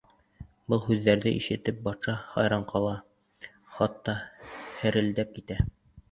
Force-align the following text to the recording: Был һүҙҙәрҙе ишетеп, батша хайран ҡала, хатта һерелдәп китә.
Был 0.73 0.79
һүҙҙәрҙе 0.83 1.33
ишетеп, 1.39 1.75
батша 1.87 2.15
хайран 2.29 2.65
ҡала, 2.71 2.93
хатта 3.75 4.15
һерелдәп 4.79 5.37
китә. 5.37 5.59